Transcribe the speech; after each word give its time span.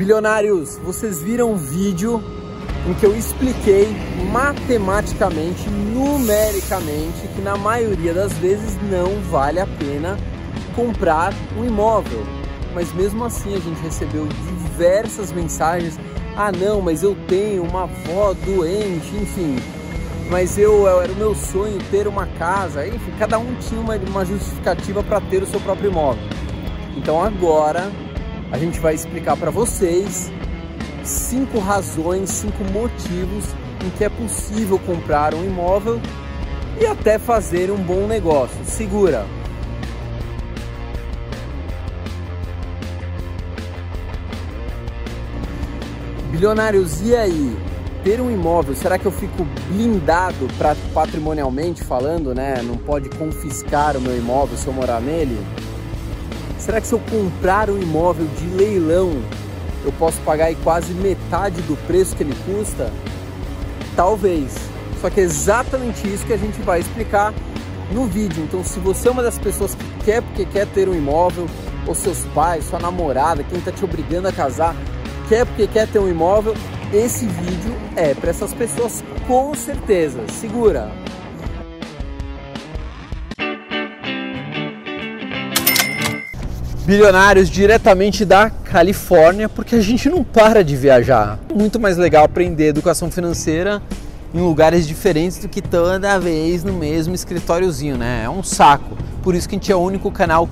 Bilionários, 0.00 0.78
vocês 0.78 1.22
viram 1.22 1.52
um 1.52 1.56
vídeo 1.56 2.24
em 2.88 2.94
que 2.94 3.04
eu 3.04 3.14
expliquei 3.14 3.86
matematicamente, 4.32 5.68
numericamente, 5.68 7.28
que 7.36 7.42
na 7.42 7.54
maioria 7.54 8.14
das 8.14 8.32
vezes 8.38 8.78
não 8.90 9.20
vale 9.30 9.60
a 9.60 9.66
pena 9.66 10.16
comprar 10.74 11.34
um 11.54 11.66
imóvel. 11.66 12.24
Mas 12.74 12.90
mesmo 12.94 13.26
assim 13.26 13.54
a 13.54 13.58
gente 13.58 13.78
recebeu 13.82 14.26
diversas 14.26 15.32
mensagens: 15.32 16.00
ah, 16.34 16.50
não, 16.50 16.80
mas 16.80 17.02
eu 17.02 17.14
tenho 17.28 17.62
uma 17.62 17.82
avó 17.82 18.32
doente, 18.32 19.14
enfim. 19.20 19.56
Mas 20.30 20.56
eu 20.56 20.88
era 20.88 21.12
o 21.12 21.16
meu 21.16 21.34
sonho 21.34 21.78
ter 21.90 22.08
uma 22.08 22.24
casa, 22.24 22.86
enfim, 22.86 23.12
cada 23.18 23.38
um 23.38 23.54
tinha 23.56 23.78
uma, 23.78 23.96
uma 23.96 24.24
justificativa 24.24 25.02
para 25.02 25.20
ter 25.20 25.42
o 25.42 25.46
seu 25.46 25.60
próprio 25.60 25.90
imóvel. 25.90 26.22
Então 26.96 27.22
agora 27.22 27.92
a 28.52 28.58
gente 28.58 28.80
vai 28.80 28.94
explicar 28.94 29.36
para 29.36 29.50
vocês 29.50 30.30
cinco 31.04 31.58
razões, 31.58 32.30
cinco 32.30 32.64
motivos 32.72 33.44
em 33.84 33.90
que 33.90 34.04
é 34.04 34.08
possível 34.08 34.78
comprar 34.78 35.34
um 35.34 35.44
imóvel 35.44 36.00
e 36.80 36.86
até 36.86 37.18
fazer 37.18 37.70
um 37.70 37.76
bom 37.76 38.06
negócio. 38.06 38.58
Segura! 38.64 39.24
Bilionários, 46.30 47.00
e 47.02 47.14
aí? 47.14 47.56
Ter 48.02 48.18
um 48.18 48.30
imóvel, 48.30 48.74
será 48.74 48.98
que 48.98 49.04
eu 49.04 49.12
fico 49.12 49.46
blindado 49.68 50.48
pra, 50.56 50.74
patrimonialmente 50.94 51.84
falando, 51.84 52.34
né? 52.34 52.62
Não 52.62 52.76
pode 52.76 53.10
confiscar 53.10 53.94
o 53.96 54.00
meu 54.00 54.16
imóvel 54.16 54.56
se 54.56 54.66
eu 54.66 54.72
morar 54.72 55.00
nele? 55.00 55.38
Será 56.70 56.80
que 56.80 56.86
se 56.86 56.92
eu 56.92 57.00
comprar 57.00 57.68
um 57.68 57.82
imóvel 57.82 58.28
de 58.38 58.46
leilão, 58.46 59.20
eu 59.84 59.90
posso 59.98 60.20
pagar 60.20 60.44
aí 60.44 60.54
quase 60.62 60.94
metade 60.94 61.60
do 61.62 61.76
preço 61.84 62.14
que 62.14 62.22
ele 62.22 62.36
custa? 62.46 62.92
Talvez. 63.96 64.54
Só 65.00 65.10
que 65.10 65.18
é 65.18 65.24
exatamente 65.24 66.06
isso 66.06 66.24
que 66.24 66.32
a 66.32 66.36
gente 66.36 66.60
vai 66.60 66.78
explicar 66.78 67.34
no 67.90 68.06
vídeo. 68.06 68.44
Então, 68.44 68.62
se 68.62 68.78
você 68.78 69.08
é 69.08 69.10
uma 69.10 69.20
das 69.20 69.36
pessoas 69.36 69.74
que 69.74 70.04
quer 70.04 70.22
porque 70.22 70.44
quer 70.44 70.64
ter 70.68 70.88
um 70.88 70.94
imóvel, 70.94 71.48
ou 71.88 71.94
seus 71.96 72.24
pais, 72.26 72.66
sua 72.66 72.78
namorada, 72.78 73.42
quem 73.42 73.58
está 73.58 73.72
te 73.72 73.84
obrigando 73.84 74.28
a 74.28 74.32
casar, 74.32 74.76
quer 75.28 75.44
porque 75.46 75.66
quer 75.66 75.88
ter 75.88 75.98
um 75.98 76.08
imóvel, 76.08 76.54
esse 76.92 77.26
vídeo 77.26 77.74
é 77.96 78.14
para 78.14 78.30
essas 78.30 78.54
pessoas 78.54 79.02
com 79.26 79.52
certeza. 79.56 80.20
Segura! 80.40 80.99
Bilionários 86.90 87.48
diretamente 87.48 88.24
da 88.24 88.50
Califórnia, 88.50 89.48
porque 89.48 89.76
a 89.76 89.80
gente 89.80 90.10
não 90.10 90.24
para 90.24 90.64
de 90.64 90.74
viajar. 90.74 91.38
Muito 91.54 91.78
mais 91.78 91.96
legal 91.96 92.24
aprender 92.24 92.66
educação 92.66 93.08
financeira 93.12 93.80
em 94.34 94.40
lugares 94.40 94.88
diferentes 94.88 95.38
do 95.38 95.48
que 95.48 95.62
toda 95.62 96.18
vez 96.18 96.64
no 96.64 96.72
mesmo 96.72 97.14
escritóriozinho, 97.14 97.96
né? 97.96 98.22
É 98.24 98.28
um 98.28 98.42
saco. 98.42 98.98
Por 99.22 99.36
isso 99.36 99.48
que 99.48 99.54
a 99.54 99.58
gente 99.58 99.70
é 99.70 99.76
o 99.76 99.78
único 99.78 100.10
canal 100.10 100.48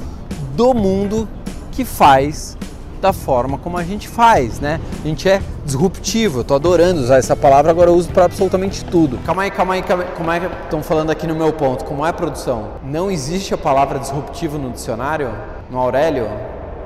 do 0.54 0.72
mundo 0.72 1.28
que 1.72 1.84
faz 1.84 2.56
da 3.00 3.12
forma 3.12 3.58
como 3.58 3.76
a 3.76 3.82
gente 3.82 4.06
faz, 4.06 4.60
né? 4.60 4.80
A 5.04 5.08
gente 5.08 5.28
é 5.28 5.42
disruptivo, 5.64 6.40
eu 6.40 6.44
tô 6.44 6.54
adorando 6.54 7.00
usar 7.00 7.16
essa 7.16 7.34
palavra, 7.34 7.72
agora 7.72 7.90
eu 7.90 7.94
uso 7.94 8.10
para 8.10 8.26
absolutamente 8.26 8.84
tudo. 8.84 9.18
Calma 9.26 9.42
aí, 9.42 9.50
calma 9.50 9.74
aí, 9.74 9.82
calma 9.82 10.04
aí. 10.04 10.10
como 10.16 10.30
é 10.30 10.38
que 10.38 10.46
estão 10.64 10.84
falando 10.84 11.10
aqui 11.10 11.26
no 11.26 11.34
meu 11.34 11.52
ponto? 11.52 11.84
Como 11.84 12.06
é 12.06 12.12
produção? 12.12 12.74
Não 12.84 13.10
existe 13.10 13.52
a 13.52 13.58
palavra 13.58 13.98
disruptivo 13.98 14.56
no 14.56 14.70
dicionário? 14.70 15.32
No 15.70 15.78
Aurélio? 15.78 16.26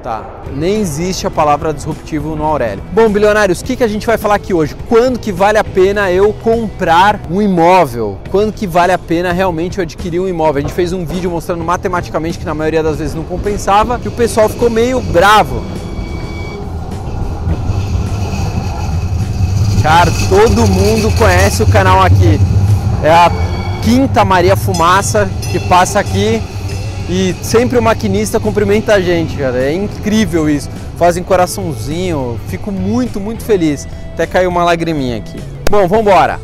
Tá. 0.02 0.42
Nem 0.56 0.80
existe 0.80 1.24
a 1.24 1.30
palavra 1.30 1.72
disruptivo 1.72 2.34
no 2.34 2.42
Aurélio. 2.42 2.82
Bom, 2.92 3.08
bilionários, 3.08 3.60
o 3.60 3.64
que, 3.64 3.76
que 3.76 3.84
a 3.84 3.88
gente 3.88 4.04
vai 4.04 4.18
falar 4.18 4.34
aqui 4.34 4.52
hoje? 4.52 4.74
Quando 4.88 5.20
que 5.20 5.30
vale 5.30 5.56
a 5.56 5.62
pena 5.62 6.10
eu 6.10 6.32
comprar 6.32 7.20
um 7.30 7.40
imóvel? 7.40 8.18
Quando 8.28 8.52
que 8.52 8.66
vale 8.66 8.90
a 8.90 8.98
pena 8.98 9.30
realmente 9.30 9.78
eu 9.78 9.82
adquirir 9.82 10.18
um 10.18 10.26
imóvel? 10.26 10.58
A 10.58 10.60
gente 10.62 10.74
fez 10.74 10.92
um 10.92 11.06
vídeo 11.06 11.30
mostrando 11.30 11.62
matematicamente 11.62 12.40
que 12.40 12.44
na 12.44 12.54
maioria 12.54 12.82
das 12.82 12.98
vezes 12.98 13.14
não 13.14 13.22
compensava 13.22 14.00
e 14.04 14.08
o 14.08 14.10
pessoal 14.10 14.48
ficou 14.48 14.68
meio 14.68 15.00
bravo. 15.00 15.62
Cara, 19.80 20.10
todo 20.28 20.66
mundo 20.66 21.16
conhece 21.16 21.62
o 21.62 21.70
canal 21.70 22.02
aqui. 22.02 22.40
É 23.04 23.10
a 23.12 23.30
Quinta 23.84 24.24
Maria 24.24 24.56
Fumaça 24.56 25.30
que 25.52 25.60
passa 25.68 26.00
aqui 26.00 26.42
e 27.08 27.34
sempre 27.42 27.78
o 27.78 27.82
maquinista 27.82 28.38
cumprimenta 28.38 28.94
a 28.94 29.00
gente, 29.00 29.36
cara. 29.36 29.58
É 29.58 29.72
incrível 29.72 30.48
isso. 30.48 30.68
Fazem 30.96 31.22
coraçãozinho, 31.22 32.38
fico 32.48 32.70
muito, 32.70 33.20
muito 33.20 33.44
feliz. 33.44 33.86
Até 34.12 34.26
caiu 34.26 34.50
uma 34.50 34.64
lagriminha 34.64 35.18
aqui. 35.18 35.38
Bom, 35.70 35.86
vamos 35.88 36.06
embora. 36.06 36.38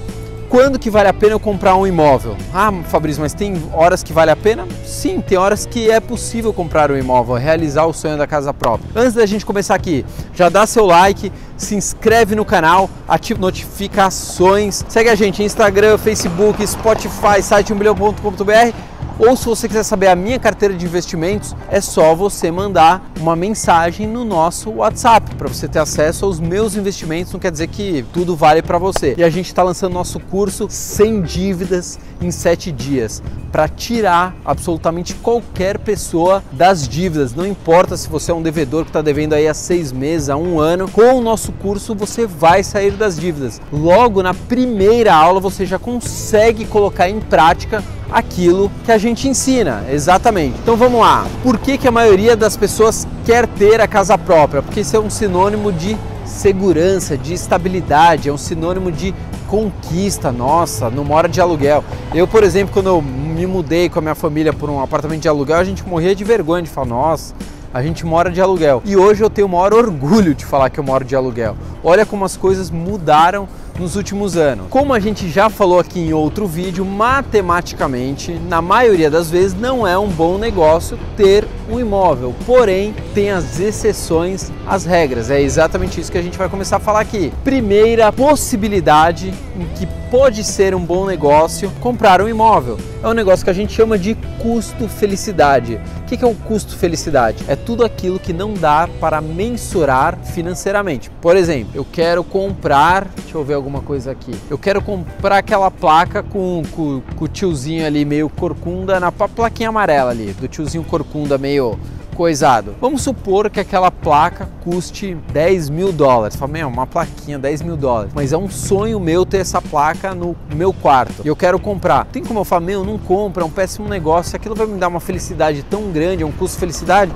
Quando 0.49 0.79
que 0.79 0.89
vale 0.89 1.09
a 1.09 1.13
pena 1.13 1.33
eu 1.33 1.41
comprar 1.41 1.77
um 1.77 1.87
imóvel? 1.87 2.35
Ah, 2.55 2.73
Fabrício, 2.89 3.21
mas 3.21 3.35
tem 3.35 3.63
horas 3.71 4.03
que 4.03 4.15
vale 4.15 4.31
a 4.31 4.37
pena? 4.37 4.67
Sim, 4.83 5.21
tem 5.21 5.37
horas 5.37 5.67
que 5.67 5.91
é 5.91 6.01
possível 6.01 6.55
comprar 6.55 6.91
um 6.91 6.97
imóvel, 6.97 7.35
realizar 7.35 7.85
o 7.85 7.93
sonho 7.93 8.17
da 8.17 8.27
casa 8.27 8.55
própria. 8.55 8.89
Antes 8.97 9.13
da 9.13 9.27
gente 9.27 9.45
começar 9.45 9.75
aqui, 9.75 10.07
já 10.35 10.49
dá 10.49 10.67
seu 10.67 10.87
like, 10.87 11.31
se 11.55 11.75
inscreve 11.75 12.35
no 12.35 12.47
canal, 12.47 12.89
ativa 13.07 13.39
notificações, 13.39 14.83
segue 14.89 15.11
a 15.11 15.15
gente 15.15 15.43
Instagram, 15.43 15.99
Facebook, 15.99 16.67
Spotify, 16.67 17.43
site 17.43 17.75
1bilhão.com.br 17.75 18.98
ou 19.19 19.37
se 19.37 19.47
você 19.47 19.67
quiser 19.67 19.83
saber 19.83 20.07
a 20.07 20.17
minha 20.17 20.39
carteira 20.39 20.75
de 20.75 20.87
investimentos, 20.87 21.55
é 21.69 21.81
só 21.81 22.15
você 22.15 22.51
mandar 22.51 23.11
uma 23.19 23.35
mensagem 23.35 24.07
no 24.07 24.25
nosso 24.25 24.71
WhatsApp 24.71 25.35
para 25.35 25.49
você 25.49 25.67
ter 25.67 25.81
acesso 25.81 26.25
aos 26.25 26.39
meus 26.39 26.77
investimentos. 26.77 27.33
Não 27.33 27.41
quer 27.41 27.51
dizer 27.51 27.67
que 27.67 28.05
tudo 28.13 28.37
vale 28.37 28.63
para 28.63 28.79
você. 28.79 29.15
E 29.19 29.25
a 29.25 29.31
gente 29.31 29.47
está 29.47 29.63
lançando 29.63 29.93
nosso 29.93 30.21
curso 30.21 30.67
sem 30.71 31.21
dívidas 31.21 31.99
em 32.21 32.31
7 32.31 32.71
dias 32.71 33.23
para 33.51 33.67
tirar 33.67 34.37
absolutamente 34.45 35.15
qualquer 35.15 35.79
pessoa 35.79 36.43
das 36.53 36.87
dívidas. 36.87 37.35
Não 37.35 37.47
importa 37.47 37.97
se 37.97 38.09
você 38.09 38.31
é 38.31 38.35
um 38.35 38.43
devedor 38.43 38.85
que 38.85 38.91
está 38.91 39.03
devendo 39.03 39.33
aí 39.33 39.49
há 39.49 39.55
seis 39.55 39.91
meses, 39.91 40.29
há 40.29 40.37
um 40.37 40.61
ano. 40.61 40.89
Com 40.89 41.15
o 41.15 41.21
nosso 41.21 41.51
curso 41.53 41.95
você 41.95 42.27
vai 42.27 42.63
sair 42.63 42.93
das 42.93 43.19
dívidas. 43.19 43.61
Logo 43.73 44.23
na 44.23 44.35
primeira 44.35 45.15
aula 45.15 45.41
você 45.41 45.67
já 45.67 45.79
consegue 45.79 46.67
colocar 46.67 47.09
em 47.09 47.21
prática 47.21 47.83
aquilo 48.11 48.71
que 48.85 48.93
a 48.93 48.99
gente 48.99 49.29
ensina, 49.29 49.85
exatamente. 49.91 50.59
Então 50.63 50.77
vamos 50.77 51.01
lá. 51.01 51.27
Por 51.43 51.59
que, 51.59 51.77
que 51.77 51.89
a 51.89 51.91
maioria 51.91 52.37
das 52.37 52.57
pessoas 52.57 53.07
quer 53.25 53.47
ter 53.47 53.81
a 53.81 53.87
casa 53.87 54.17
própria? 54.17 54.63
Porque 54.63 54.81
isso 54.81 54.97
é 54.97 55.01
um 55.01 55.11
sinônimo 55.11 55.73
de 55.73 55.97
segurança, 56.25 57.17
de 57.17 57.35
estabilidade, 57.35 58.29
é 58.29 58.33
um 58.33 58.39
sinônimo 58.39 58.93
de 58.93 59.15
conquista 59.47 60.31
nossa, 60.31 60.91
não 60.91 61.05
mora 61.05 61.29
de 61.29 61.41
aluguel. 61.41 61.83
Eu, 62.15 62.29
por 62.29 62.45
exemplo, 62.45 62.73
quando 62.73 62.89
eu 62.89 63.01
me 63.03 63.47
mudei 63.47 63.89
com 63.89 63.99
a 63.99 64.03
minha 64.03 64.15
família 64.15 64.53
por 64.53 64.69
um 64.69 64.81
apartamento 64.81 65.23
de 65.23 65.29
aluguel, 65.29 65.57
a 65.57 65.65
gente 65.65 65.87
morria 65.87 66.15
de 66.15 66.23
vergonha 66.23 66.63
de 66.63 66.69
falar, 66.69 66.87
nossa, 66.87 67.35
a 67.73 67.83
gente 67.83 68.05
mora 68.05 68.31
de 68.31 68.41
aluguel. 68.41 68.83
E 68.85 68.97
hoje 68.97 69.23
eu 69.23 69.31
tenho 69.31 69.47
o 69.47 69.51
maior 69.51 69.73
orgulho 69.73 70.35
de 70.35 70.45
falar 70.45 70.71
que 70.71 70.79
eu 70.79 70.85
moro 70.85 71.05
de 71.05 71.17
aluguel. 71.17 71.57
Olha 71.83 72.05
como 72.05 72.25
as 72.25 72.37
coisas 72.37 72.71
mudaram 72.71 73.49
nos 73.79 73.97
últimos 73.97 74.37
anos. 74.37 74.67
Como 74.69 74.93
a 74.93 75.01
gente 75.01 75.29
já 75.29 75.49
falou 75.49 75.79
aqui 75.79 76.01
em 76.01 76.13
outro 76.13 76.47
vídeo, 76.47 76.85
matematicamente, 76.85 78.33
na 78.33 78.61
maioria 78.61 79.11
das 79.11 79.31
vezes 79.31 79.59
não 79.59 79.87
é 79.87 79.97
um 79.97 80.09
bom 80.09 80.37
negócio 80.37 80.99
ter 81.17 81.47
um 81.71 81.79
imóvel. 81.79 82.35
Porém, 82.45 82.95
tem 83.15 83.31
as 83.31 83.61
exceções 83.61 84.51
às 84.67 84.85
regras. 84.85 85.31
É 85.31 85.41
exatamente 85.41 86.01
isso 86.01 86.11
que 86.11 86.19
a 86.19 86.23
gente 86.23 86.39
vai 86.39 86.49
começar 86.49 86.77
a 86.77 86.81
falar 86.81 87.01
aqui. 87.01 87.33
Primeira 87.45 88.11
possibilidade 88.13 89.33
em 89.57 89.67
que 89.77 89.87
pode 90.11 90.43
ser 90.43 90.75
um 90.75 90.81
bom 90.81 91.07
negócio 91.07 91.71
comprar 91.81 92.21
um 92.23 92.29
imóvel. 92.29 92.79
É 93.03 93.09
um 93.09 93.13
negócio 93.13 93.45
que 93.45 93.51
a 93.51 93.55
gente 93.55 93.73
chama 93.73 93.99
de 93.99 94.15
custo-felicidade. 94.41 95.81
O 96.01 96.05
que 96.05 96.25
é 96.25 96.27
o 96.27 96.35
custo-felicidade? 96.35 97.45
É 97.47 97.55
tudo 97.55 97.85
aquilo 97.85 98.19
que 98.19 98.33
não 98.33 98.55
dá 98.55 98.89
para 99.01 99.21
mensurar 99.21 100.19
financeiramente. 100.19 101.11
Por 101.21 101.37
exemplo, 101.37 101.73
eu 101.75 101.85
quero 101.85 102.25
comprar, 102.25 103.07
deixa 103.17 103.37
eu 103.37 103.45
ver 103.45 103.55
alguma 103.55 103.83
coisa 103.83 104.11
aqui. 104.11 104.35
Eu 104.51 104.57
quero 104.57 104.81
comprar 104.81 105.39
aquela 105.39 105.71
placa 105.71 106.23
com, 106.23 106.63
com, 106.73 107.03
com 107.15 107.25
o 107.25 107.29
tiozinho 107.29 107.87
ali 107.87 108.05
meio 108.05 108.29
corcunda 108.31 108.99
na 108.99 109.13
plaquinha 109.13 109.69
amarela 109.69 110.11
ali, 110.11 110.33
do 110.33 110.49
tiozinho 110.49 110.85
corcunda 110.85 111.37
meio 111.37 111.79
coisado. 112.19 112.75
Vamos 112.81 113.03
supor 113.03 113.49
que 113.49 113.61
aquela 113.61 113.93
placa 113.93 114.49
custe 114.65 115.17
10 115.33 115.71
mil 115.71 115.93
dólares. 115.93 116.35
Fala, 116.35 116.51
meu, 116.51 116.67
uma 116.67 116.85
plaquinha, 116.85 117.39
10 117.39 117.63
mil 117.63 117.77
dólares. 117.77 118.13
Mas 118.13 118.33
é 118.33 118.37
um 118.37 118.51
sonho 118.51 118.99
meu 118.99 119.25
ter 119.25 119.39
essa 119.39 119.63
placa 119.63 120.17
no 120.17 120.35
meu 120.53 120.73
quarto. 120.73 121.23
E 121.25 121.29
eu 121.29 121.37
quero 121.37 121.61
comprar. 121.61 122.07
Tem 122.07 122.25
como 122.25 122.41
eu 122.41 122.45
falar, 122.45 122.63
meu, 122.63 122.85
não 122.85 122.99
compra, 122.99 123.45
é 123.45 123.47
um 123.47 123.51
péssimo 123.51 123.89
negócio. 123.89 124.35
Aquilo 124.35 124.57
vai 124.57 124.67
me 124.67 124.77
dar 124.79 124.89
uma 124.89 124.99
felicidade 124.99 125.63
tão 125.63 125.93
grande, 125.93 126.25
é 126.25 126.27
um 126.27 126.33
custo-felicidade 126.33 127.13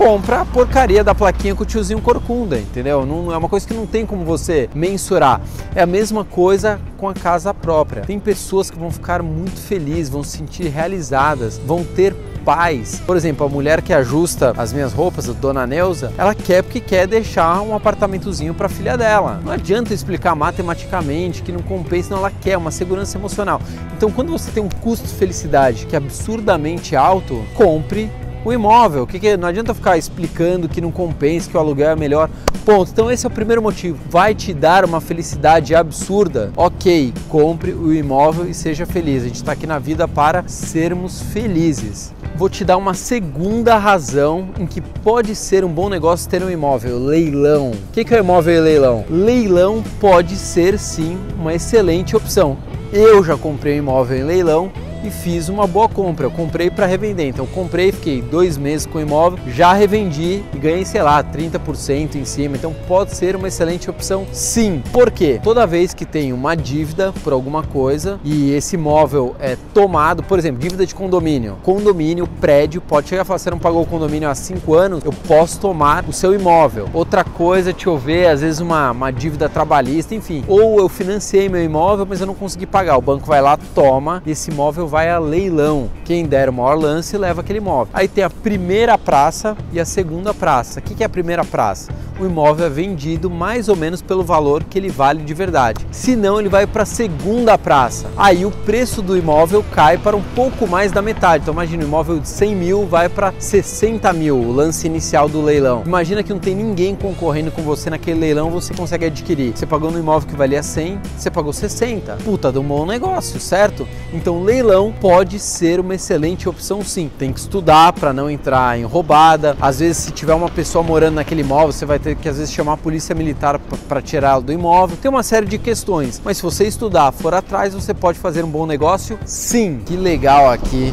compra 0.00 0.40
a 0.40 0.44
porcaria 0.46 1.04
da 1.04 1.14
plaquinha 1.14 1.54
com 1.54 1.62
o 1.62 1.66
tiozinho 1.66 2.00
corcunda, 2.00 2.58
entendeu? 2.58 3.04
Não 3.04 3.30
é 3.30 3.36
uma 3.36 3.50
coisa 3.50 3.68
que 3.68 3.74
não 3.74 3.84
tem 3.86 4.06
como 4.06 4.24
você 4.24 4.70
mensurar. 4.74 5.42
É 5.74 5.82
a 5.82 5.86
mesma 5.86 6.24
coisa 6.24 6.80
com 6.96 7.06
a 7.06 7.12
casa 7.12 7.52
própria. 7.52 8.00
Tem 8.00 8.18
pessoas 8.18 8.70
que 8.70 8.78
vão 8.78 8.90
ficar 8.90 9.22
muito 9.22 9.60
felizes, 9.60 10.08
vão 10.08 10.24
se 10.24 10.38
sentir 10.38 10.68
realizadas, 10.68 11.58
vão 11.58 11.84
ter 11.84 12.16
pais. 12.46 13.02
Por 13.06 13.14
exemplo, 13.14 13.44
a 13.44 13.48
mulher 13.50 13.82
que 13.82 13.92
ajusta 13.92 14.54
as 14.56 14.72
minhas 14.72 14.94
roupas, 14.94 15.28
a 15.28 15.32
dona 15.32 15.66
Neuza, 15.66 16.14
ela 16.16 16.34
quer 16.34 16.62
porque 16.62 16.80
quer 16.80 17.06
deixar 17.06 17.60
um 17.60 17.74
apartamentozinho 17.74 18.54
para 18.54 18.66
a 18.66 18.70
filha 18.70 18.96
dela. 18.96 19.38
Não 19.44 19.52
adianta 19.52 19.92
explicar 19.92 20.34
matematicamente 20.34 21.42
que 21.42 21.52
não 21.52 21.60
compensa, 21.60 22.14
não 22.14 22.20
ela 22.20 22.30
quer 22.30 22.56
uma 22.56 22.70
segurança 22.70 23.18
emocional. 23.18 23.60
Então, 23.94 24.10
quando 24.10 24.32
você 24.32 24.50
tem 24.50 24.62
um 24.62 24.68
custo 24.68 25.06
de 25.06 25.12
felicidade 25.12 25.84
que 25.84 25.94
é 25.94 25.98
absurdamente 25.98 26.96
alto, 26.96 27.44
compre 27.54 28.10
o 28.44 28.52
imóvel. 28.52 29.06
Que, 29.06 29.18
que 29.18 29.36
não 29.36 29.48
adianta 29.48 29.74
ficar 29.74 29.96
explicando 29.98 30.68
que 30.68 30.80
não 30.80 30.90
compensa, 30.90 31.50
que 31.50 31.56
o 31.56 31.60
aluguel 31.60 31.90
é 31.90 31.96
melhor. 31.96 32.30
Ponto. 32.64 32.90
Então 32.90 33.10
esse 33.10 33.26
é 33.26 33.28
o 33.28 33.32
primeiro 33.32 33.62
motivo. 33.62 33.98
Vai 34.08 34.34
te 34.34 34.52
dar 34.52 34.84
uma 34.84 35.00
felicidade 35.00 35.74
absurda. 35.74 36.52
Ok, 36.56 37.12
compre 37.28 37.72
o 37.72 37.92
imóvel 37.92 38.48
e 38.48 38.54
seja 38.54 38.86
feliz. 38.86 39.22
A 39.22 39.26
gente 39.26 39.36
está 39.36 39.52
aqui 39.52 39.66
na 39.66 39.78
vida 39.78 40.06
para 40.06 40.44
sermos 40.46 41.20
felizes. 41.20 42.12
Vou 42.36 42.48
te 42.48 42.64
dar 42.64 42.76
uma 42.76 42.94
segunda 42.94 43.76
razão 43.76 44.48
em 44.58 44.66
que 44.66 44.80
pode 44.80 45.34
ser 45.34 45.64
um 45.64 45.68
bom 45.68 45.88
negócio 45.88 46.28
ter 46.28 46.42
um 46.42 46.50
imóvel: 46.50 46.98
leilão. 46.98 47.70
O 47.70 47.92
que, 47.92 48.04
que 48.04 48.14
é 48.14 48.18
imóvel 48.18 48.54
e 48.54 48.60
leilão? 48.60 49.04
Leilão 49.10 49.82
pode 50.00 50.36
ser 50.36 50.78
sim 50.78 51.18
uma 51.38 51.54
excelente 51.54 52.16
opção. 52.16 52.56
Eu 52.92 53.22
já 53.22 53.36
comprei 53.36 53.74
um 53.74 53.78
imóvel 53.78 54.18
em 54.18 54.24
leilão 54.24 54.72
e 55.04 55.10
fiz 55.10 55.48
uma 55.48 55.66
boa 55.66 55.88
compra. 55.88 56.26
Eu 56.26 56.30
comprei 56.30 56.70
para 56.70 56.86
revender, 56.86 57.26
então 57.26 57.46
comprei, 57.46 57.92
fiquei 57.92 58.20
dois 58.22 58.56
meses 58.56 58.86
com 58.86 58.98
o 58.98 59.00
imóvel, 59.00 59.38
já 59.48 59.72
revendi 59.72 60.42
e 60.54 60.58
ganhei, 60.58 60.84
sei 60.84 61.02
lá, 61.02 61.22
30% 61.22 62.16
em 62.16 62.24
cima. 62.24 62.56
Então 62.56 62.74
pode 62.86 63.14
ser 63.14 63.36
uma 63.36 63.48
excelente 63.48 63.88
opção, 63.88 64.26
sim. 64.32 64.82
Por 64.92 65.10
quê? 65.10 65.40
Toda 65.42 65.66
vez 65.66 65.94
que 65.94 66.04
tem 66.04 66.32
uma 66.32 66.54
dívida 66.54 67.12
por 67.24 67.32
alguma 67.32 67.62
coisa 67.62 68.20
e 68.24 68.52
esse 68.52 68.76
imóvel 68.76 69.34
é 69.40 69.56
tomado, 69.72 70.22
por 70.22 70.38
exemplo, 70.38 70.60
dívida 70.60 70.84
de 70.84 70.94
condomínio, 70.94 71.56
condomínio, 71.62 72.26
prédio, 72.40 72.80
pode 72.80 73.08
chegar 73.08 73.22
e 73.22 73.24
falar: 73.24 73.38
você 73.38 73.50
não 73.50 73.58
pagou 73.58 73.82
o 73.82 73.86
condomínio 73.86 74.28
há 74.28 74.34
cinco 74.34 74.74
anos, 74.74 75.04
eu 75.04 75.12
posso 75.12 75.60
tomar 75.60 76.04
o 76.08 76.12
seu 76.12 76.34
imóvel. 76.34 76.88
Outra 76.92 77.24
coisa, 77.24 77.72
deixa 77.72 77.88
eu 77.88 77.98
ver, 77.98 78.28
às 78.28 78.40
vezes 78.40 78.60
uma, 78.60 78.90
uma 78.90 79.10
dívida 79.10 79.48
trabalhista, 79.48 80.14
enfim. 80.14 80.44
Ou 80.46 80.78
eu 80.78 80.88
financei 80.88 81.48
meu 81.48 81.62
imóvel, 81.62 82.06
mas 82.08 82.20
eu 82.20 82.26
não 82.26 82.34
consegui 82.34 82.66
pagar. 82.66 82.96
O 82.96 83.02
banco 83.02 83.26
vai 83.26 83.40
lá, 83.40 83.58
toma, 83.74 84.22
esse 84.26 84.50
imóvel 84.50 84.86
vai 84.90 85.08
a 85.08 85.18
leilão. 85.18 85.88
Quem 86.04 86.26
der 86.26 86.48
o 86.48 86.52
maior 86.52 86.74
lance 86.74 87.16
leva 87.16 87.40
aquele 87.40 87.58
imóvel. 87.58 87.92
Aí 87.94 88.08
tem 88.08 88.24
a 88.24 88.28
primeira 88.28 88.98
praça 88.98 89.56
e 89.72 89.78
a 89.78 89.84
segunda 89.84 90.34
praça. 90.34 90.80
O 90.80 90.82
que 90.82 91.02
é 91.02 91.06
a 91.06 91.08
primeira 91.08 91.44
praça? 91.44 91.92
O 92.20 92.26
imóvel 92.26 92.66
é 92.66 92.68
vendido 92.68 93.30
mais 93.30 93.68
ou 93.68 93.74
menos 93.74 94.02
pelo 94.02 94.22
valor 94.22 94.62
que 94.62 94.78
ele 94.78 94.90
vale 94.90 95.22
de 95.22 95.32
verdade. 95.32 95.86
Se 95.90 96.14
não, 96.14 96.38
ele 96.38 96.48
vai 96.48 96.66
para 96.66 96.82
a 96.82 96.86
segunda 96.86 97.56
praça. 97.56 98.10
Aí 98.16 98.44
o 98.44 98.50
preço 98.50 99.00
do 99.00 99.16
imóvel 99.16 99.64
cai 99.72 99.96
para 99.96 100.14
um 100.16 100.22
pouco 100.34 100.66
mais 100.66 100.92
da 100.92 101.00
metade. 101.00 101.42
Então 101.42 101.54
imagina, 101.54 101.82
o 101.82 101.86
imóvel 101.86 102.18
de 102.18 102.28
100 102.28 102.54
mil 102.54 102.86
vai 102.86 103.08
para 103.08 103.32
60 103.38 104.12
mil, 104.12 104.36
o 104.36 104.52
lance 104.52 104.86
inicial 104.86 105.28
do 105.28 105.40
leilão. 105.40 105.82
Imagina 105.86 106.22
que 106.22 106.32
não 106.32 106.38
tem 106.38 106.54
ninguém 106.54 106.94
concorrendo 106.94 107.50
com 107.50 107.62
você 107.62 107.88
naquele 107.88 108.20
leilão, 108.20 108.50
você 108.50 108.74
consegue 108.74 109.06
adquirir. 109.06 109.56
Você 109.56 109.64
pagou 109.64 109.90
no 109.90 109.98
imóvel 109.98 110.28
que 110.28 110.36
valia 110.36 110.62
100, 110.62 111.00
você 111.16 111.30
pagou 111.30 111.52
60. 111.52 112.18
Puta, 112.24 112.52
de 112.52 112.58
um 112.58 112.64
bom 112.64 112.84
negócio, 112.84 113.40
certo? 113.40 113.88
Então 114.12 114.42
leilão 114.42 114.92
pode 115.00 115.38
ser 115.38 115.80
uma 115.80 115.94
excelente 115.94 116.48
opção 116.48 116.84
sim. 116.84 117.10
Tem 117.18 117.32
que 117.32 117.40
estudar 117.40 117.92
para 117.94 118.12
não 118.12 118.28
entrar 118.28 118.78
em 118.78 118.84
roubada. 118.84 119.56
Às 119.60 119.80
vezes 119.80 119.96
se 119.98 120.10
tiver 120.10 120.34
uma 120.34 120.50
pessoa 120.50 120.82
morando 120.82 121.14
naquele 121.14 121.40
imóvel, 121.40 121.72
você 121.72 121.86
vai 121.86 121.98
ter 121.98 122.09
ter 122.10 122.16
que 122.16 122.28
às 122.28 122.38
vezes 122.38 122.52
chamar 122.52 122.74
a 122.74 122.76
polícia 122.76 123.14
militar 123.14 123.58
para 123.88 124.02
tirá-lo 124.02 124.42
do 124.42 124.52
imóvel. 124.52 124.96
Tem 125.00 125.10
uma 125.10 125.22
série 125.22 125.46
de 125.46 125.58
questões, 125.58 126.20
mas 126.24 126.38
se 126.38 126.42
você 126.42 126.66
estudar, 126.66 127.12
for 127.12 127.34
atrás, 127.34 127.74
você 127.74 127.94
pode 127.94 128.18
fazer 128.18 128.44
um 128.44 128.48
bom 128.48 128.66
negócio? 128.66 129.18
Sim. 129.24 129.80
Que 129.86 129.96
legal 129.96 130.50
aqui. 130.50 130.92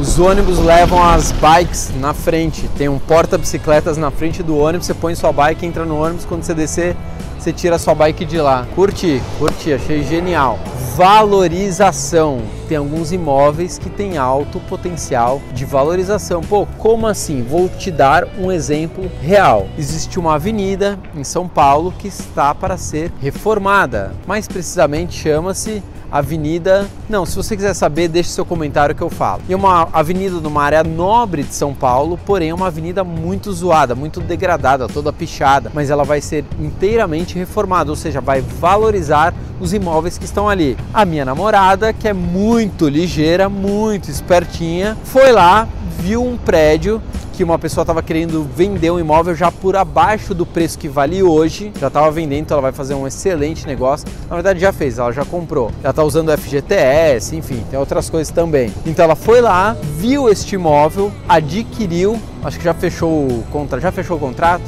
Os 0.00 0.18
ônibus 0.18 0.58
levam 0.58 1.02
as 1.02 1.32
bikes 1.32 1.90
na 1.98 2.12
frente. 2.12 2.68
Tem 2.76 2.88
um 2.88 2.98
porta-bicicletas 2.98 3.96
na 3.96 4.10
frente 4.10 4.42
do 4.42 4.56
ônibus. 4.56 4.86
Você 4.86 4.94
põe 4.94 5.14
sua 5.14 5.32
bike, 5.32 5.64
entra 5.64 5.84
no 5.84 5.96
ônibus. 6.02 6.24
Quando 6.24 6.42
você 6.42 6.54
descer, 6.54 6.96
você 7.38 7.52
tira 7.52 7.78
sua 7.78 7.94
bike 7.94 8.24
de 8.24 8.38
lá. 8.38 8.66
Curti, 8.74 9.22
curti, 9.38 9.72
achei 9.72 10.02
genial. 10.02 10.58
Valorização. 10.96 12.40
Tem 12.68 12.76
alguns 12.76 13.12
imóveis 13.12 13.78
que 13.78 13.88
têm 13.88 14.16
alto 14.16 14.58
potencial 14.60 15.40
de 15.52 15.64
valorização. 15.64 16.40
Pô, 16.40 16.66
como 16.78 17.06
assim? 17.06 17.42
Vou 17.42 17.68
te 17.68 17.90
dar 17.90 18.26
um 18.38 18.50
exemplo 18.50 19.10
real. 19.20 19.68
Existe 19.78 20.18
uma 20.18 20.34
avenida 20.34 20.98
em 21.14 21.22
São 21.22 21.46
Paulo 21.46 21.92
que 21.98 22.08
está 22.08 22.54
para 22.54 22.76
ser 22.76 23.12
reformada. 23.20 24.12
Mais 24.26 24.48
precisamente 24.48 25.14
chama-se 25.14 25.82
avenida. 26.10 26.86
Não, 27.08 27.24
se 27.26 27.36
você 27.36 27.56
quiser 27.56 27.74
saber, 27.74 28.08
deixe 28.08 28.30
seu 28.30 28.44
comentário 28.44 28.94
que 28.94 29.02
eu 29.02 29.10
falo. 29.10 29.42
E 29.48 29.54
uma 29.54 29.88
avenida 29.92 30.36
numa 30.40 30.62
área 30.62 30.82
nobre 30.82 31.42
de 31.42 31.54
São 31.54 31.74
Paulo, 31.74 32.18
porém 32.24 32.50
é 32.50 32.54
uma 32.54 32.66
avenida 32.66 33.04
muito 33.04 33.52
zoada, 33.52 33.94
muito 33.94 34.20
degradada, 34.20 34.88
toda 34.88 35.12
pichada, 35.12 35.70
mas 35.74 35.90
ela 35.90 36.04
vai 36.04 36.20
ser 36.20 36.44
inteiramente 36.58 37.36
reformada, 37.36 37.90
ou 37.90 37.96
seja, 37.96 38.20
vai 38.20 38.40
valorizar 38.40 39.34
os 39.60 39.72
imóveis 39.72 40.18
que 40.18 40.24
estão 40.24 40.48
ali. 40.48 40.76
A 40.92 41.04
minha 41.04 41.24
namorada, 41.24 41.92
que 41.92 42.08
é 42.08 42.12
muito 42.12 42.88
ligeira, 42.88 43.48
muito 43.48 44.10
espertinha, 44.10 44.96
foi 45.04 45.32
lá, 45.32 45.68
viu 45.98 46.22
um 46.22 46.36
prédio 46.36 47.00
que 47.36 47.44
uma 47.44 47.58
pessoa 47.58 47.82
estava 47.82 48.02
querendo 48.02 48.48
vender 48.56 48.90
um 48.90 48.98
imóvel 48.98 49.34
já 49.34 49.52
por 49.52 49.76
abaixo 49.76 50.32
do 50.32 50.46
preço 50.46 50.78
que 50.78 50.88
vale 50.88 51.22
hoje, 51.22 51.70
já 51.78 51.88
estava 51.88 52.10
vendendo, 52.10 52.40
então 52.40 52.54
ela 52.54 52.62
vai 52.62 52.72
fazer 52.72 52.94
um 52.94 53.06
excelente 53.06 53.66
negócio. 53.66 54.08
Na 54.28 54.36
verdade 54.36 54.58
já 54.58 54.72
fez, 54.72 54.98
ela 54.98 55.12
já 55.12 55.24
comprou. 55.24 55.70
Ela 55.82 55.90
está 55.90 56.02
usando 56.02 56.30
o 56.30 56.38
FGTS, 56.38 57.36
enfim, 57.36 57.62
tem 57.70 57.78
outras 57.78 58.08
coisas 58.08 58.32
também. 58.32 58.72
Então 58.86 59.04
ela 59.04 59.14
foi 59.14 59.42
lá, 59.42 59.76
viu 59.98 60.30
este 60.30 60.54
imóvel, 60.54 61.12
adquiriu, 61.28 62.18
acho 62.42 62.58
que 62.58 62.64
já 62.64 62.72
fechou 62.72 63.10
o 63.10 63.44
contrato, 63.52 63.82
já 63.82 63.92
fechou 63.92 64.16
o 64.16 64.20
contrato? 64.20 64.62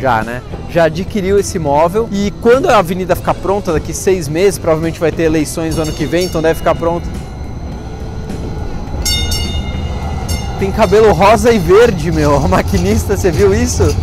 Já, 0.00 0.22
né? 0.22 0.40
Já 0.70 0.84
adquiriu 0.84 1.40
esse 1.40 1.56
imóvel 1.56 2.08
e 2.12 2.30
quando 2.40 2.68
a 2.68 2.78
avenida 2.78 3.16
ficar 3.16 3.34
pronta, 3.34 3.72
daqui 3.72 3.92
seis 3.92 4.28
meses, 4.28 4.56
provavelmente 4.56 5.00
vai 5.00 5.10
ter 5.10 5.24
eleições 5.24 5.74
no 5.74 5.82
ano 5.82 5.92
que 5.92 6.06
vem, 6.06 6.26
então 6.26 6.40
deve 6.40 6.58
ficar 6.58 6.76
pronto 6.76 7.08
tem 10.58 10.72
cabelo 10.72 11.12
rosa 11.12 11.52
e 11.52 11.58
verde, 11.58 12.10
meu. 12.10 12.36
A 12.36 12.46
maquinista, 12.48 13.16
você 13.16 13.30
viu 13.30 13.54
isso? 13.54 13.94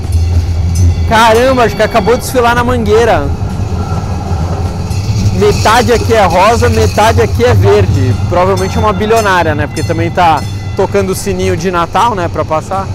Caramba, 1.10 1.64
acho 1.64 1.76
que 1.76 1.84
acabou 1.84 2.16
de 2.16 2.22
desfilar 2.22 2.56
na 2.56 2.64
mangueira. 2.64 3.28
Metade 5.34 5.92
aqui 5.92 6.14
é 6.14 6.24
rosa, 6.26 6.70
metade 6.70 7.22
aqui 7.22 7.44
é 7.44 7.54
verde. 7.54 8.16
Provavelmente 8.30 8.78
é 8.78 8.80
uma 8.80 8.94
bilionária, 8.94 9.54
né? 9.54 9.68
Porque 9.68 9.84
também 9.84 10.10
tá 10.10 10.42
tocando 10.76 11.10
o 11.10 11.16
sininho 11.16 11.58
de 11.58 11.70
Natal, 11.70 12.16
né? 12.16 12.28
Pra 12.28 12.46
passar. 12.46 12.88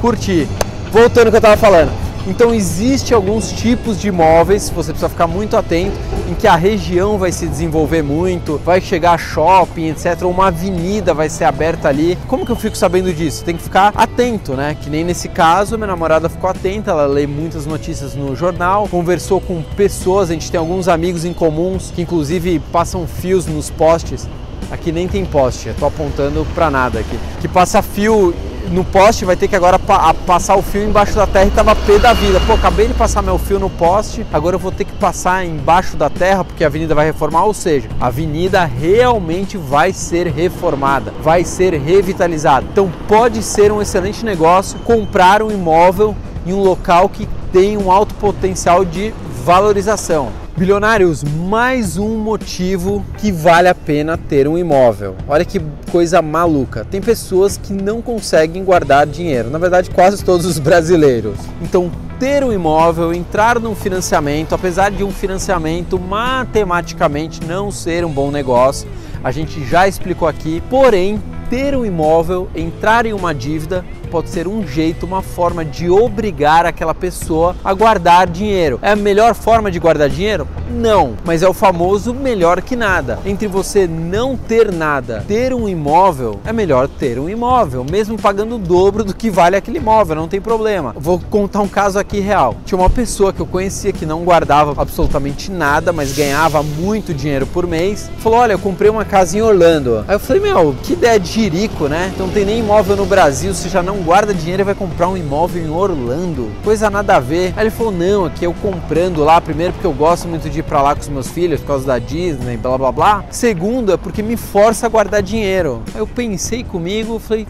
Curti. 0.00 0.48
Voltando 0.92 1.26
ao 1.26 1.30
que 1.30 1.36
eu 1.36 1.40
tava 1.40 1.56
falando. 1.56 2.05
Então 2.26 2.52
existe 2.52 3.14
alguns 3.14 3.52
tipos 3.52 4.00
de 4.00 4.08
imóveis, 4.08 4.68
você 4.68 4.90
precisa 4.90 5.08
ficar 5.08 5.28
muito 5.28 5.56
atento, 5.56 5.96
em 6.28 6.34
que 6.34 6.48
a 6.48 6.56
região 6.56 7.16
vai 7.16 7.30
se 7.30 7.46
desenvolver 7.46 8.02
muito, 8.02 8.60
vai 8.64 8.80
chegar 8.80 9.16
shopping, 9.16 9.90
etc, 9.90 10.22
uma 10.22 10.48
avenida 10.48 11.14
vai 11.14 11.28
ser 11.28 11.44
aberta 11.44 11.88
ali. 11.88 12.18
Como 12.26 12.44
que 12.44 12.50
eu 12.50 12.56
fico 12.56 12.76
sabendo 12.76 13.12
disso? 13.12 13.44
Tem 13.44 13.56
que 13.56 13.62
ficar 13.62 13.92
atento, 13.94 14.54
né? 14.54 14.76
Que 14.80 14.90
nem 14.90 15.04
nesse 15.04 15.28
caso, 15.28 15.76
minha 15.76 15.86
namorada 15.86 16.28
ficou 16.28 16.50
atenta, 16.50 16.90
ela 16.90 17.06
lê 17.06 17.28
muitas 17.28 17.64
notícias 17.64 18.16
no 18.16 18.34
jornal, 18.34 18.88
conversou 18.88 19.40
com 19.40 19.62
pessoas, 19.62 20.28
a 20.28 20.32
gente 20.32 20.50
tem 20.50 20.58
alguns 20.58 20.88
amigos 20.88 21.24
em 21.24 21.32
comuns 21.32 21.92
que 21.94 22.02
inclusive 22.02 22.58
passam 22.72 23.06
fios 23.06 23.46
nos 23.46 23.70
postes. 23.70 24.28
Aqui 24.68 24.90
nem 24.90 25.06
tem 25.06 25.24
poste, 25.24 25.68
eu 25.68 25.74
tô 25.74 25.86
apontando 25.86 26.44
para 26.52 26.68
nada 26.72 26.98
aqui. 26.98 27.16
Que 27.40 27.46
passa 27.46 27.80
fio 27.82 28.34
no 28.70 28.84
poste, 28.84 29.24
vai 29.24 29.36
ter 29.36 29.48
que 29.48 29.56
agora 29.56 29.78
pa 29.78 30.14
passar 30.26 30.56
o 30.56 30.62
fio 30.62 30.82
embaixo 30.82 31.14
da 31.14 31.26
terra 31.26 31.46
e 31.46 31.50
tava 31.50 31.74
pé 31.74 31.98
da 31.98 32.12
vida. 32.12 32.40
Pô, 32.46 32.54
acabei 32.54 32.88
de 32.88 32.94
passar 32.94 33.22
meu 33.22 33.38
fio 33.38 33.58
no 33.58 33.70
poste, 33.70 34.26
agora 34.32 34.56
eu 34.56 34.60
vou 34.60 34.72
ter 34.72 34.84
que 34.84 34.92
passar 34.92 35.44
embaixo 35.44 35.96
da 35.96 36.10
terra 36.10 36.44
porque 36.44 36.64
a 36.64 36.66
avenida 36.66 36.94
vai 36.94 37.06
reformar, 37.06 37.44
ou 37.44 37.54
seja, 37.54 37.88
a 38.00 38.06
avenida 38.06 38.64
realmente 38.64 39.56
vai 39.56 39.92
ser 39.92 40.28
reformada, 40.28 41.12
vai 41.22 41.44
ser 41.44 41.74
revitalizada. 41.74 42.66
Então 42.70 42.90
pode 43.08 43.42
ser 43.42 43.72
um 43.72 43.80
excelente 43.80 44.24
negócio 44.24 44.78
comprar 44.80 45.42
um 45.42 45.50
imóvel 45.50 46.16
em 46.46 46.52
um 46.52 46.62
local 46.62 47.08
que 47.08 47.28
tem 47.52 47.76
um 47.76 47.90
alto 47.90 48.14
potencial 48.14 48.84
de 48.84 49.12
valorização. 49.46 50.30
Bilionários, 50.56 51.22
mais 51.22 51.96
um 51.96 52.18
motivo 52.18 53.06
que 53.16 53.30
vale 53.30 53.68
a 53.68 53.74
pena 53.76 54.18
ter 54.18 54.48
um 54.48 54.58
imóvel. 54.58 55.14
Olha 55.28 55.44
que 55.44 55.60
coisa 55.92 56.20
maluca. 56.20 56.84
Tem 56.84 57.00
pessoas 57.00 57.56
que 57.56 57.72
não 57.72 58.02
conseguem 58.02 58.64
guardar 58.64 59.06
dinheiro, 59.06 59.48
na 59.48 59.58
verdade, 59.58 59.88
quase 59.90 60.24
todos 60.24 60.44
os 60.44 60.58
brasileiros. 60.58 61.36
Então, 61.62 61.92
ter 62.18 62.42
um 62.42 62.52
imóvel, 62.52 63.14
entrar 63.14 63.60
num 63.60 63.76
financiamento, 63.76 64.52
apesar 64.52 64.90
de 64.90 65.04
um 65.04 65.12
financiamento 65.12 65.96
matematicamente 65.96 67.44
não 67.46 67.70
ser 67.70 68.04
um 68.04 68.10
bom 68.10 68.32
negócio, 68.32 68.88
a 69.22 69.30
gente 69.30 69.64
já 69.64 69.86
explicou 69.86 70.26
aqui, 70.26 70.60
porém 70.68 71.22
ter 71.48 71.76
um 71.76 71.84
imóvel, 71.84 72.48
entrar 72.54 73.06
em 73.06 73.12
uma 73.12 73.34
dívida, 73.34 73.84
pode 74.06 74.30
ser 74.30 74.48
um 74.48 74.66
jeito, 74.66 75.04
uma 75.04 75.22
forma 75.22 75.64
de 75.64 75.90
obrigar 75.90 76.64
aquela 76.64 76.94
pessoa 76.94 77.54
a 77.64 77.74
guardar 77.74 78.26
dinheiro. 78.28 78.78
É 78.82 78.92
a 78.92 78.96
melhor 78.96 79.34
forma 79.34 79.70
de 79.70 79.78
guardar 79.78 80.08
dinheiro? 80.08 80.46
Não, 80.70 81.14
mas 81.24 81.42
é 81.42 81.48
o 81.48 81.52
famoso 81.52 82.14
melhor 82.14 82.62
que 82.62 82.76
nada. 82.76 83.18
Entre 83.24 83.46
você 83.46 83.86
não 83.86 84.36
ter 84.36 84.72
nada, 84.72 85.24
ter 85.26 85.52
um 85.52 85.68
imóvel, 85.68 86.40
é 86.44 86.52
melhor 86.52 86.88
ter 86.88 87.18
um 87.18 87.28
imóvel, 87.28 87.84
mesmo 87.84 88.18
pagando 88.18 88.56
o 88.56 88.58
dobro 88.58 89.04
do 89.04 89.14
que 89.14 89.30
vale 89.30 89.56
aquele 89.56 89.78
imóvel, 89.78 90.16
não 90.16 90.28
tem 90.28 90.40
problema. 90.40 90.94
Vou 90.96 91.20
contar 91.30 91.60
um 91.60 91.68
caso 91.68 91.98
aqui 91.98 92.20
real. 92.20 92.56
Tinha 92.64 92.78
uma 92.78 92.90
pessoa 92.90 93.32
que 93.32 93.40
eu 93.40 93.46
conhecia 93.46 93.92
que 93.92 94.06
não 94.06 94.24
guardava 94.24 94.80
absolutamente 94.80 95.50
nada, 95.50 95.92
mas 95.92 96.16
ganhava 96.16 96.62
muito 96.62 97.14
dinheiro 97.14 97.46
por 97.46 97.66
mês. 97.66 98.10
Falou: 98.18 98.38
Olha, 98.38 98.52
eu 98.52 98.58
comprei 98.58 98.90
uma 98.90 99.04
casa 99.04 99.36
em 99.36 99.42
Orlando. 99.42 100.04
Aí 100.08 100.14
eu 100.14 100.20
falei: 100.20 100.42
Meu, 100.42 100.74
que 100.82 100.94
ideia 100.94 101.18
de 101.18 101.35
jirico, 101.36 101.86
né? 101.86 102.10
Então 102.14 102.28
tem 102.30 102.46
nem 102.46 102.60
imóvel 102.60 102.96
no 102.96 103.04
Brasil, 103.04 103.52
você 103.52 103.68
já 103.68 103.82
não 103.82 103.98
guarda 103.98 104.32
dinheiro 104.32 104.62
e 104.62 104.64
vai 104.64 104.74
comprar 104.74 105.08
um 105.08 105.16
imóvel 105.16 105.62
em 105.62 105.68
Orlando. 105.68 106.50
Coisa 106.64 106.88
nada 106.88 107.16
a 107.16 107.20
ver. 107.20 107.52
Aí 107.56 107.64
ele 107.64 107.70
falou: 107.70 107.92
Não, 107.92 108.24
aqui 108.24 108.44
eu 108.44 108.54
comprando 108.54 109.22
lá, 109.22 109.38
primeiro 109.40 109.74
porque 109.74 109.86
eu 109.86 109.92
gosto 109.92 110.26
muito 110.26 110.48
de 110.48 110.60
ir 110.60 110.62
para 110.62 110.80
lá 110.80 110.94
com 110.94 111.02
os 111.02 111.08
meus 111.08 111.28
filhos 111.28 111.60
por 111.60 111.66
causa 111.66 111.86
da 111.86 111.98
Disney, 111.98 112.56
blá 112.56 112.78
blá 112.78 112.90
blá. 112.90 113.24
Segundo, 113.30 113.92
é 113.92 113.96
porque 113.98 114.22
me 114.22 114.36
força 114.36 114.86
a 114.86 114.88
guardar 114.88 115.22
dinheiro. 115.22 115.82
Aí 115.94 116.00
eu 116.00 116.06
pensei 116.06 116.64
comigo, 116.64 117.18
falei: 117.18 117.46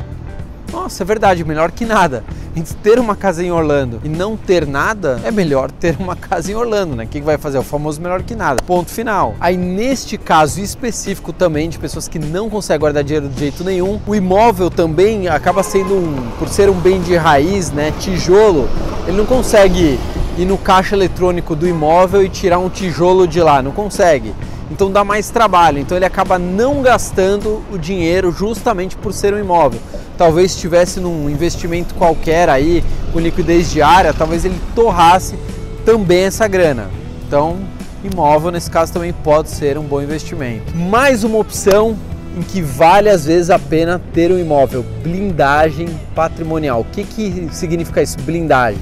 nossa, 0.72 1.02
é 1.02 1.06
verdade, 1.06 1.44
melhor 1.44 1.70
que 1.70 1.84
nada. 1.84 2.24
Entre 2.54 2.74
ter 2.74 2.98
uma 2.98 3.14
casa 3.14 3.42
em 3.42 3.50
Orlando 3.50 4.00
e 4.02 4.08
não 4.08 4.36
ter 4.36 4.66
nada, 4.66 5.20
é 5.24 5.30
melhor 5.30 5.70
ter 5.70 5.96
uma 5.98 6.16
casa 6.16 6.50
em 6.50 6.54
Orlando, 6.54 6.96
né? 6.96 7.04
O 7.04 7.06
que 7.06 7.20
vai 7.20 7.36
fazer? 7.38 7.58
O 7.58 7.62
famoso 7.62 8.00
melhor 8.00 8.22
que 8.22 8.34
nada. 8.34 8.62
Ponto 8.62 8.90
final. 8.90 9.34
Aí, 9.40 9.56
neste 9.56 10.16
caso 10.16 10.60
específico 10.60 11.32
também, 11.32 11.68
de 11.68 11.78
pessoas 11.78 12.08
que 12.08 12.18
não 12.18 12.48
conseguem 12.48 12.80
guardar 12.80 13.04
dinheiro 13.04 13.28
de 13.28 13.38
jeito 13.38 13.62
nenhum, 13.62 14.00
o 14.06 14.14
imóvel 14.14 14.70
também 14.70 15.28
acaba 15.28 15.62
sendo 15.62 15.94
um, 15.94 16.30
por 16.38 16.48
ser 16.48 16.70
um 16.70 16.74
bem 16.74 17.00
de 17.00 17.16
raiz, 17.16 17.70
né? 17.70 17.92
Tijolo, 17.98 18.68
ele 19.06 19.16
não 19.16 19.26
consegue 19.26 19.98
ir 20.38 20.44
no 20.44 20.58
caixa 20.58 20.94
eletrônico 20.94 21.54
do 21.54 21.66
imóvel 21.66 22.22
e 22.24 22.28
tirar 22.28 22.58
um 22.58 22.68
tijolo 22.68 23.26
de 23.26 23.40
lá, 23.40 23.62
não 23.62 23.72
consegue 23.72 24.34
então 24.70 24.90
dá 24.90 25.04
mais 25.04 25.30
trabalho. 25.30 25.78
Então 25.78 25.96
ele 25.96 26.04
acaba 26.04 26.38
não 26.38 26.82
gastando 26.82 27.62
o 27.70 27.78
dinheiro 27.78 28.32
justamente 28.32 28.96
por 28.96 29.12
ser 29.12 29.32
um 29.34 29.38
imóvel. 29.38 29.80
Talvez 30.18 30.52
estivesse 30.52 31.00
num 31.00 31.28
investimento 31.28 31.94
qualquer 31.94 32.48
aí, 32.48 32.82
com 33.12 33.20
liquidez 33.20 33.70
diária, 33.70 34.12
talvez 34.12 34.44
ele 34.44 34.60
torrasse 34.74 35.36
também 35.84 36.24
essa 36.24 36.48
grana. 36.48 36.90
Então, 37.26 37.58
imóvel 38.02 38.50
nesse 38.50 38.70
caso 38.70 38.92
também 38.92 39.12
pode 39.12 39.50
ser 39.50 39.78
um 39.78 39.82
bom 39.82 40.00
investimento. 40.00 40.74
Mais 40.76 41.22
uma 41.22 41.38
opção 41.38 41.96
em 42.36 42.42
que 42.42 42.60
vale 42.60 43.08
às 43.08 43.24
vezes 43.24 43.50
a 43.50 43.58
pena 43.58 44.00
ter 44.12 44.30
um 44.30 44.38
imóvel, 44.38 44.84
blindagem 45.02 45.88
patrimonial. 46.14 46.80
O 46.80 46.84
que, 46.84 47.04
que 47.04 47.48
significa 47.52 48.02
isso? 48.02 48.16
Blindagem. 48.20 48.80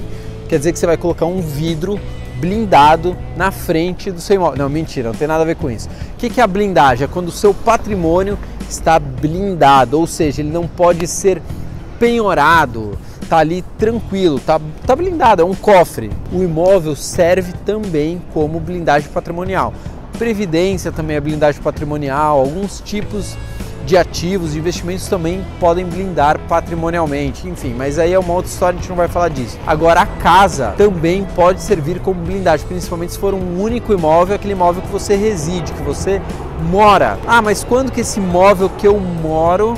Quer 0.49 0.57
dizer 0.57 0.73
que 0.73 0.79
você 0.79 0.85
vai 0.85 0.97
colocar 0.97 1.25
um 1.25 1.41
vidro 1.41 1.99
blindado 2.39 3.15
na 3.35 3.51
frente 3.51 4.11
do 4.11 4.19
seu 4.21 4.35
imóvel. 4.35 4.57
Não, 4.57 4.69
mentira, 4.69 5.09
não 5.09 5.15
tem 5.15 5.27
nada 5.27 5.43
a 5.43 5.45
ver 5.45 5.55
com 5.55 5.69
isso. 5.69 5.89
O 6.13 6.17
que 6.17 6.39
é 6.39 6.43
a 6.43 6.47
blindagem? 6.47 7.05
É 7.05 7.07
quando 7.07 7.27
o 7.27 7.31
seu 7.31 7.53
patrimônio 7.53 8.37
está 8.69 8.99
blindado, 8.99 9.99
ou 9.99 10.07
seja, 10.07 10.41
ele 10.41 10.51
não 10.51 10.67
pode 10.67 11.07
ser 11.07 11.41
penhorado, 11.99 12.97
está 13.21 13.37
ali 13.37 13.63
tranquilo, 13.77 14.37
está 14.37 14.59
tá 14.85 14.95
blindado, 14.95 15.41
é 15.41 15.45
um 15.45 15.55
cofre. 15.55 16.11
O 16.31 16.43
imóvel 16.43 16.95
serve 16.95 17.53
também 17.65 18.21
como 18.33 18.59
blindagem 18.59 19.09
patrimonial. 19.09 19.73
Previdência 20.17 20.91
também 20.91 21.17
é 21.17 21.19
blindagem 21.19 21.61
patrimonial, 21.61 22.39
alguns 22.39 22.81
tipos 22.81 23.35
de 23.85 23.95
ativos, 23.95 24.53
de 24.53 24.59
investimentos 24.59 25.07
também 25.07 25.45
podem 25.59 25.85
blindar 25.85 26.39
patrimonialmente, 26.47 27.47
enfim, 27.47 27.73
mas 27.77 27.99
aí 27.99 28.13
é 28.13 28.19
uma 28.19 28.33
outra 28.33 28.51
história, 28.51 28.77
a 28.77 28.81
gente 28.81 28.89
não 28.89 28.95
vai 28.95 29.07
falar 29.07 29.29
disso. 29.29 29.59
Agora, 29.65 30.01
a 30.01 30.05
casa 30.05 30.73
também 30.77 31.23
pode 31.35 31.61
servir 31.61 31.99
como 31.99 32.19
blindagem, 32.21 32.65
principalmente 32.67 33.13
se 33.13 33.19
for 33.19 33.33
um 33.33 33.61
único 33.61 33.93
imóvel, 33.93 34.35
aquele 34.35 34.53
imóvel 34.53 34.81
que 34.81 34.89
você 34.89 35.15
reside, 35.15 35.71
que 35.71 35.83
você 35.83 36.21
mora. 36.71 37.19
Ah, 37.27 37.41
mas 37.41 37.63
quando 37.63 37.91
que 37.91 38.01
esse 38.01 38.19
imóvel 38.19 38.69
que 38.69 38.87
eu 38.87 38.99
moro. 38.99 39.75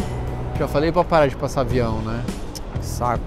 Já 0.57 0.67
falei 0.67 0.91
para 0.91 1.03
parar 1.03 1.27
de 1.27 1.35
passar 1.35 1.61
avião, 1.61 1.99
né? 1.99 2.23
Saco. 2.81 3.23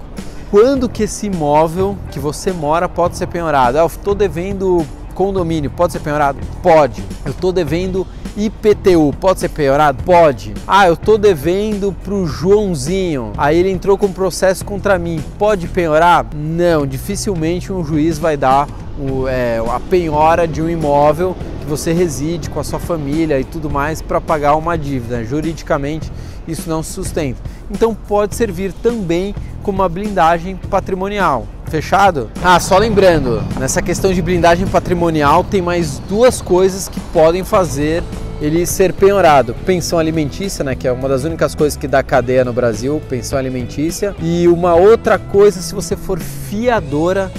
Quando 0.49 0.89
que 0.89 1.03
esse 1.03 1.27
imóvel 1.27 1.95
que 2.11 2.19
você 2.19 2.51
mora 2.51 2.89
pode 2.89 3.17
ser 3.17 3.27
penhorado? 3.27 3.77
Ah, 3.77 3.81
eu 3.81 3.87
estou 3.87 4.15
devendo 4.15 4.85
condomínio, 5.13 5.69
pode 5.69 5.93
ser 5.93 5.99
penhorado? 5.99 6.39
Pode. 6.61 7.03
Eu 7.23 7.31
estou 7.31 7.51
devendo 7.51 8.05
IPTU 8.37 9.13
pode 9.19 9.41
ser 9.41 9.49
piorado? 9.49 10.03
Pode. 10.03 10.53
Ah, 10.67 10.87
eu 10.87 10.95
tô 10.95 11.17
devendo 11.17 11.95
pro 12.03 12.25
Joãozinho. 12.25 13.33
Aí 13.37 13.57
ele 13.57 13.69
entrou 13.69 13.97
com 13.97 14.11
processo 14.11 14.63
contra 14.63 14.97
mim. 14.97 15.21
Pode 15.37 15.67
penhorar? 15.67 16.25
Não, 16.33 16.85
dificilmente 16.85 17.73
um 17.73 17.83
juiz 17.83 18.17
vai 18.17 18.37
dar 18.37 18.67
o, 18.97 19.27
é, 19.27 19.57
a 19.57 19.79
penhora 19.79 20.47
de 20.47 20.61
um 20.61 20.69
imóvel 20.69 21.35
que 21.59 21.65
você 21.65 21.91
reside 21.91 22.49
com 22.49 22.59
a 22.59 22.63
sua 22.63 22.79
família 22.79 23.39
e 23.39 23.43
tudo 23.43 23.69
mais 23.69 24.01
para 24.01 24.21
pagar 24.21 24.55
uma 24.55 24.77
dívida. 24.77 25.23
Juridicamente 25.23 26.11
isso 26.47 26.69
não 26.69 26.81
se 26.81 26.93
sustenta. 26.93 27.39
Então 27.69 27.93
pode 27.93 28.35
servir 28.35 28.73
também 28.73 29.35
como 29.61 29.81
uma 29.81 29.89
blindagem 29.89 30.55
patrimonial. 30.55 31.47
Fechado? 31.65 32.29
Ah, 32.43 32.59
só 32.59 32.77
lembrando, 32.77 33.41
nessa 33.57 33.81
questão 33.81 34.11
de 34.11 34.21
blindagem 34.21 34.67
patrimonial 34.67 35.43
tem 35.43 35.61
mais 35.61 35.99
duas 35.99 36.41
coisas 36.41 36.89
que 36.89 36.99
podem 37.13 37.45
fazer 37.45 38.03
ele 38.41 38.65
ser 38.65 38.91
penhorado. 38.91 39.55
Pensão 39.65 39.99
alimentícia, 39.99 40.63
né, 40.63 40.75
que 40.75 40.87
é 40.87 40.91
uma 40.91 41.07
das 41.07 41.23
únicas 41.23 41.53
coisas 41.53 41.77
que 41.77 41.87
dá 41.87 42.01
cadeia 42.01 42.43
no 42.43 42.51
Brasil, 42.51 43.01
pensão 43.07 43.37
alimentícia. 43.37 44.15
E 44.19 44.47
uma 44.47 44.73
outra 44.73 45.19
coisa, 45.19 45.61
se 45.61 45.75
você 45.75 45.95
for 45.95 46.19
fiadora, 46.19 47.31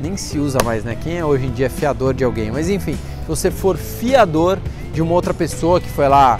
nem 0.00 0.16
se 0.16 0.38
usa 0.38 0.58
mais, 0.62 0.84
né? 0.84 0.96
Quem 1.02 1.16
é 1.16 1.24
hoje 1.24 1.46
em 1.46 1.50
dia 1.50 1.70
fiador 1.70 2.12
de 2.12 2.22
alguém? 2.22 2.50
Mas 2.50 2.68
enfim, 2.68 2.92
se 2.94 3.28
você 3.28 3.50
for 3.50 3.76
fiador 3.76 4.58
de 4.92 5.00
uma 5.00 5.14
outra 5.14 5.32
pessoa 5.32 5.80
que 5.80 5.88
foi 5.88 6.08
lá 6.08 6.38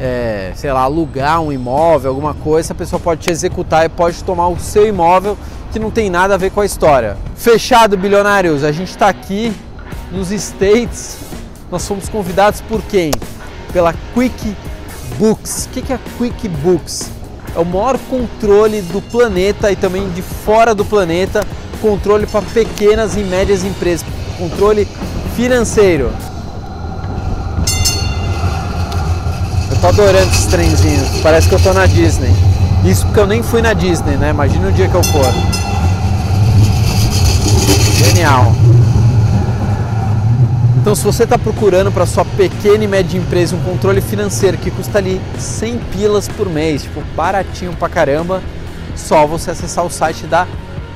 é, 0.00 0.52
sei 0.54 0.72
lá, 0.72 0.80
alugar 0.80 1.42
um 1.42 1.52
imóvel, 1.52 2.10
alguma 2.10 2.32
coisa, 2.32 2.68
essa 2.68 2.74
pessoa 2.74 2.98
pode 2.98 3.20
te 3.20 3.30
executar 3.30 3.84
e 3.84 3.88
pode 3.90 4.24
tomar 4.24 4.48
o 4.48 4.58
seu 4.58 4.86
imóvel 4.86 5.36
que 5.70 5.78
não 5.78 5.90
tem 5.90 6.08
nada 6.08 6.34
a 6.34 6.38
ver 6.38 6.50
com 6.50 6.62
a 6.62 6.66
história. 6.66 7.18
Fechado, 7.36 7.98
bilionários, 7.98 8.64
a 8.64 8.72
gente 8.72 8.88
está 8.88 9.08
aqui 9.08 9.52
nos 10.10 10.30
States. 10.30 11.18
Nós 11.70 11.86
fomos 11.86 12.08
convidados 12.08 12.62
por 12.62 12.80
quem? 12.82 13.10
Pela 13.72 13.94
Quick 14.14 14.56
Books. 15.18 15.66
O 15.66 15.68
que 15.68 15.92
é 15.92 15.96
a 15.96 15.98
Quick 16.18 16.48
Books? 16.48 17.10
É 17.54 17.58
o 17.58 17.64
maior 17.64 17.98
controle 18.08 18.80
do 18.82 19.02
planeta 19.02 19.70
e 19.72 19.76
também 19.76 20.08
de 20.10 20.22
fora 20.22 20.74
do 20.74 20.84
planeta, 20.84 21.44
controle 21.82 22.26
para 22.26 22.42
pequenas 22.42 23.16
e 23.16 23.20
médias 23.20 23.64
empresas, 23.64 24.06
controle 24.38 24.86
financeiro. 25.34 26.12
Eu 29.70 29.76
tô 29.80 29.86
adorando 29.88 30.30
esses 30.30 30.46
trenzinhos, 30.46 31.08
parece 31.22 31.48
que 31.48 31.54
eu 31.54 31.60
tô 31.60 31.72
na 31.72 31.86
Disney. 31.86 32.30
Isso 32.84 33.04
porque 33.06 33.20
eu 33.20 33.26
nem 33.26 33.42
fui 33.42 33.60
na 33.60 33.72
Disney, 33.72 34.16
né? 34.16 34.30
Imagina 34.30 34.68
o 34.68 34.72
dia 34.72 34.88
que 34.88 34.94
eu 34.94 35.02
for. 35.02 35.26
Genial. 37.96 38.52
Então, 40.80 40.94
se 40.94 41.04
você 41.04 41.24
está 41.24 41.36
procurando 41.36 41.92
para 41.92 42.06
sua 42.06 42.24
pequena 42.40 42.82
e 42.82 42.88
média 42.88 43.18
empresa 43.18 43.54
um 43.54 43.62
controle 43.62 44.00
financeiro 44.00 44.56
que 44.56 44.70
custa 44.70 44.96
ali 44.96 45.20
100 45.38 45.76
pilas 45.92 46.26
por 46.26 46.48
mês, 46.48 46.84
tipo 46.84 47.02
baratinho 47.14 47.76
pra 47.76 47.86
caramba, 47.86 48.42
só 48.96 49.26
você 49.26 49.50
acessar 49.50 49.84
o 49.84 49.90
site 49.90 50.26
da 50.26 50.48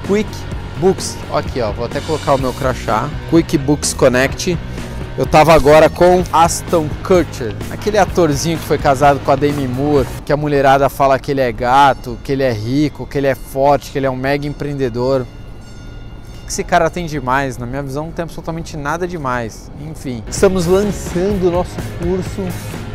QuickBooks. 0.08 1.18
Aqui, 1.30 1.60
ó, 1.60 1.70
vou 1.70 1.84
até 1.84 2.00
colocar 2.00 2.32
o 2.32 2.38
meu 2.38 2.50
crachá, 2.54 3.10
QuickBooks 3.28 3.92
Connect. 3.92 4.56
Eu 5.18 5.26
tava 5.26 5.52
agora 5.52 5.90
com 5.90 6.24
Aston 6.32 6.88
Kutcher, 7.06 7.54
aquele 7.70 7.98
atorzinho 7.98 8.56
que 8.56 8.64
foi 8.64 8.78
casado 8.78 9.20
com 9.20 9.30
a 9.30 9.36
Demi 9.36 9.68
Moore, 9.68 10.08
que 10.24 10.32
a 10.32 10.38
mulherada 10.38 10.88
fala 10.88 11.18
que 11.18 11.30
ele 11.30 11.42
é 11.42 11.52
gato, 11.52 12.18
que 12.24 12.32
ele 12.32 12.42
é 12.42 12.52
rico, 12.52 13.06
que 13.06 13.18
ele 13.18 13.26
é 13.26 13.34
forte, 13.34 13.90
que 13.90 13.98
ele 13.98 14.06
é 14.06 14.10
um 14.10 14.16
mega 14.16 14.46
empreendedor. 14.46 15.26
Que 16.44 16.50
esse 16.50 16.62
cara 16.62 16.90
tem 16.90 17.06
demais? 17.06 17.56
Na 17.56 17.66
minha 17.66 17.82
visão, 17.82 18.06
não 18.06 18.12
tem 18.12 18.22
absolutamente 18.22 18.76
nada 18.76 19.08
demais. 19.08 19.70
Enfim, 19.80 20.22
estamos 20.28 20.66
lançando 20.66 21.48
o 21.48 21.50
nosso 21.50 21.76
curso. 21.98 22.42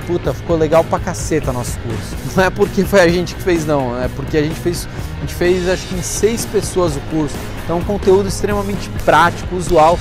Puta, 0.05 0.33
ficou 0.33 0.57
legal 0.57 0.83
pra 0.83 0.99
caceta 0.99 1.53
nosso 1.53 1.77
curso. 1.79 2.15
Não 2.35 2.43
é 2.43 2.49
porque 2.49 2.83
foi 2.83 3.01
a 3.01 3.07
gente 3.07 3.35
que 3.35 3.43
fez, 3.43 3.63
não. 3.63 3.95
É 4.01 4.07
porque 4.07 4.39
a 4.39 4.41
gente 4.41 4.59
fez, 4.59 4.87
a 5.17 5.21
gente 5.21 5.35
fez 5.35 5.69
acho 5.69 5.85
que 5.85 5.93
em 5.93 6.01
seis 6.01 6.47
pessoas 6.47 6.95
o 6.95 6.99
curso. 7.11 7.35
Então, 7.63 7.77
um 7.77 7.83
conteúdo 7.83 8.27
extremamente 8.27 8.89
prático, 9.05 9.55
usual 9.55 9.99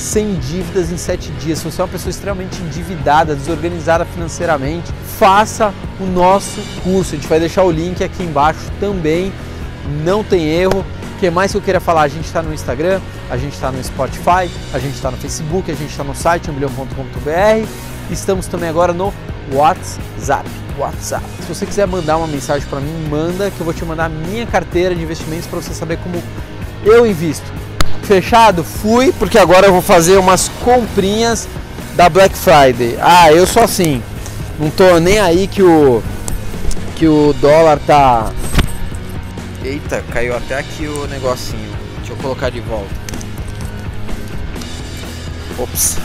sem 0.00 0.34
dívidas 0.36 0.90
em 0.90 0.96
sete 0.96 1.30
dias. 1.32 1.58
Se 1.58 1.64
você 1.64 1.80
é 1.80 1.84
uma 1.84 1.90
pessoa 1.90 2.10
extremamente 2.10 2.60
endividada, 2.62 3.36
desorganizada 3.36 4.04
financeiramente, 4.06 4.90
faça 5.18 5.74
o 6.00 6.06
nosso 6.06 6.60
curso. 6.82 7.14
A 7.14 7.18
gente 7.18 7.28
vai 7.28 7.38
deixar 7.38 7.62
o 7.64 7.70
link 7.70 8.02
aqui 8.02 8.22
embaixo 8.22 8.70
também. 8.80 9.32
Não 10.04 10.24
tem 10.24 10.48
erro. 10.48 10.84
O 11.20 11.22
que 11.22 11.28
mais 11.28 11.50
que 11.50 11.58
eu 11.58 11.60
queria 11.60 11.80
falar? 11.80 12.00
A 12.00 12.08
gente 12.08 12.24
está 12.24 12.40
no 12.40 12.50
Instagram, 12.54 12.98
a 13.28 13.36
gente 13.36 13.52
está 13.52 13.70
no 13.70 13.84
Spotify, 13.84 14.50
a 14.72 14.78
gente 14.78 14.94
está 14.94 15.10
no 15.10 15.18
Facebook, 15.18 15.70
a 15.70 15.74
gente 15.74 15.90
está 15.90 16.02
no 16.02 16.14
site 16.14 16.50
1 16.50 16.54
Estamos 18.10 18.46
também 18.46 18.70
agora 18.70 18.94
no 18.94 19.12
WhatsApp. 19.52 20.48
WhatsApp. 20.78 21.22
Se 21.42 21.54
você 21.54 21.66
quiser 21.66 21.86
mandar 21.86 22.16
uma 22.16 22.26
mensagem 22.26 22.66
para 22.66 22.80
mim, 22.80 23.06
manda 23.10 23.50
que 23.50 23.60
eu 23.60 23.66
vou 23.66 23.74
te 23.74 23.84
mandar 23.84 24.06
a 24.06 24.08
minha 24.08 24.46
carteira 24.46 24.94
de 24.94 25.02
investimentos 25.02 25.46
para 25.46 25.60
você 25.60 25.74
saber 25.74 25.98
como 25.98 26.22
eu 26.86 27.06
invisto. 27.06 27.44
Fechado? 28.04 28.64
Fui, 28.64 29.12
porque 29.12 29.36
agora 29.36 29.66
eu 29.66 29.72
vou 29.74 29.82
fazer 29.82 30.16
umas 30.16 30.48
comprinhas 30.64 31.46
da 31.96 32.08
Black 32.08 32.34
Friday. 32.34 32.96
Ah, 32.98 33.30
eu 33.30 33.46
sou 33.46 33.62
assim. 33.62 34.02
Não 34.58 34.70
tô 34.70 34.98
nem 34.98 35.18
aí 35.18 35.46
que 35.46 35.62
o 35.62 36.02
que 36.96 37.06
o 37.06 37.34
dólar 37.34 37.78
tá 37.86 38.32
Eita, 39.62 40.02
caiu 40.10 40.34
até 40.34 40.58
aqui 40.58 40.86
o 40.86 41.06
negocinho. 41.06 41.70
Deixa 41.98 42.12
eu 42.12 42.16
colocar 42.16 42.50
de 42.50 42.60
volta. 42.60 42.94
Ops. 45.58 45.98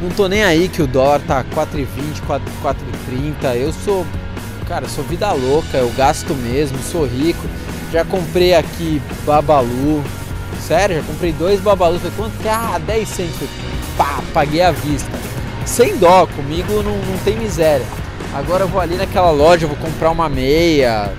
Não 0.00 0.08
tô 0.08 0.26
nem 0.26 0.42
aí 0.42 0.66
que 0.66 0.80
o 0.80 0.86
dólar 0.86 1.20
tá 1.20 1.44
4,20, 1.44 1.86
4,30. 2.26 3.54
Eu 3.56 3.70
sou, 3.70 4.06
cara, 4.66 4.88
sou 4.88 5.04
vida 5.04 5.30
louca, 5.32 5.76
eu 5.76 5.90
gasto 5.90 6.34
mesmo, 6.34 6.78
sou 6.90 7.04
rico. 7.04 7.46
Já 7.92 8.02
comprei 8.02 8.54
aqui 8.54 9.02
Babalu. 9.26 10.02
Sério, 10.66 10.96
já 10.96 11.02
comprei 11.02 11.32
dois 11.32 11.60
Babalu. 11.60 11.98
Falei, 11.98 12.14
quanto 12.16 12.38
que 12.38 12.48
é? 12.48 12.52
Ah, 12.52 12.80
10 12.86 13.08
centos. 13.08 13.48
Pá, 13.98 14.22
paguei 14.32 14.62
à 14.62 14.70
vista. 14.70 15.10
Sem 15.66 15.98
dó, 15.98 16.26
comigo 16.26 16.82
não, 16.82 16.96
não 16.96 17.18
tem 17.24 17.36
miséria. 17.36 17.84
Agora 18.32 18.64
eu 18.64 18.68
vou 18.68 18.80
ali 18.80 18.94
naquela 18.94 19.30
loja, 19.30 19.66
vou 19.66 19.76
comprar 19.76 20.10
uma 20.10 20.30
meia. 20.30 21.12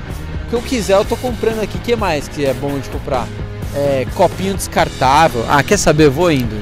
Que 0.51 0.57
eu 0.57 0.61
quiser 0.61 0.97
eu 0.97 1.05
tô 1.05 1.15
comprando 1.15 1.61
aqui. 1.61 1.77
O 1.77 1.81
que 1.81 1.95
mais 1.95 2.27
que 2.27 2.45
é 2.45 2.53
bom 2.53 2.77
de 2.77 2.89
comprar? 2.89 3.25
É, 3.73 4.05
copinho 4.15 4.53
descartável. 4.53 5.45
Ah, 5.47 5.63
quer 5.63 5.77
saber? 5.77 6.09
Vou 6.09 6.29
indo. 6.29 6.61